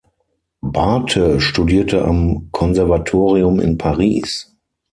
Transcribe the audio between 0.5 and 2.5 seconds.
Barthe studierte am